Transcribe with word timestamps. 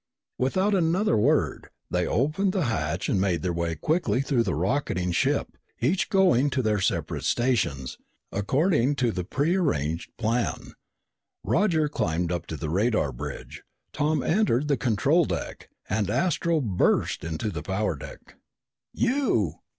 Without 0.39 0.73
another 0.73 1.15
word, 1.15 1.69
they 1.91 2.07
opened 2.07 2.53
the 2.53 2.63
hatch 2.65 3.07
and 3.07 3.21
made 3.21 3.43
their 3.43 3.53
way 3.53 3.75
quickly 3.75 4.21
through 4.21 4.41
the 4.41 4.55
rocketing 4.55 5.11
ship, 5.11 5.55
each 5.79 6.09
going 6.09 6.49
to 6.49 6.63
their 6.63 6.81
separate 6.81 7.23
stations, 7.23 7.99
according 8.31 8.95
to 8.95 9.11
the 9.11 9.23
prearranged 9.23 10.09
plan. 10.17 10.73
Roger 11.43 11.87
climbed 11.87 12.31
up 12.31 12.47
to 12.47 12.57
the 12.57 12.71
radar 12.71 13.11
bridge, 13.11 13.61
Tom 13.93 14.23
entered 14.23 14.67
the 14.69 14.75
control 14.75 15.25
deck, 15.25 15.69
and 15.87 16.09
Astro 16.09 16.61
burst 16.61 17.23
into 17.23 17.51
the 17.51 17.61
power 17.61 17.95
deck. 17.95 18.37
"You!" 18.95 19.59